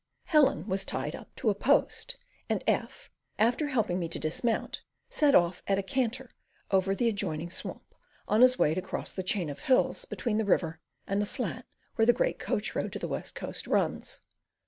Helen 0.23 0.65
was 0.67 0.83
tied 0.83 1.15
up 1.15 1.29
to 1.35 1.51
a 1.51 1.53
post, 1.53 2.17
and 2.49 2.63
F, 2.65 3.11
after 3.37 3.67
helping 3.67 3.99
me 3.99 4.09
to 4.09 4.17
dismount, 4.17 4.81
set 5.11 5.35
off 5.35 5.61
at 5.67 5.77
a 5.77 5.83
canter 5.83 6.31
over 6.71 6.95
the 6.95 7.07
adjoining 7.07 7.51
swamp 7.51 7.93
on 8.27 8.41
his 8.41 8.57
way 8.57 8.73
to 8.73 8.81
cross 8.81 9.13
the 9.13 9.21
chain 9.21 9.47
of 9.47 9.59
hills 9.59 10.05
between 10.05 10.39
the 10.39 10.43
river 10.43 10.79
and 11.05 11.21
the 11.21 11.27
flat 11.27 11.67
where 11.97 12.05
the 12.07 12.13
great 12.13 12.39
coach 12.39 12.73
road 12.75 12.91
to 12.93 12.97
the 12.97 13.07
West 13.07 13.35
Coast 13.35 13.67
runs. 13.67 14.21